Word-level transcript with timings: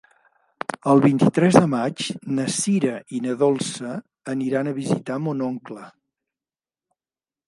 El 0.93 1.01
vint-i-tres 1.01 1.57
de 1.57 1.67
maig 1.73 2.07
na 2.39 2.45
Sira 2.55 2.93
i 3.17 3.21
na 3.25 3.35
Dolça 3.43 3.93
aniran 4.35 4.71
a 4.71 4.73
visitar 4.79 5.19
mon 5.27 5.45
oncle. 5.49 5.85